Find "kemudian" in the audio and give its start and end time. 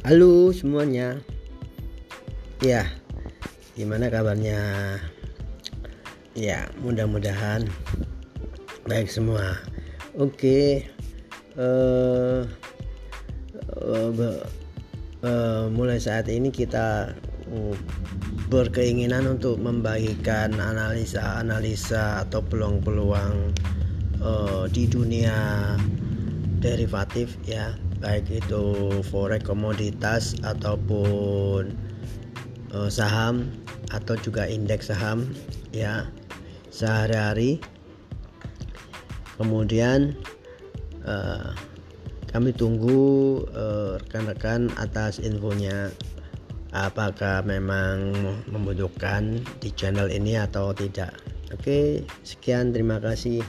39.36-40.16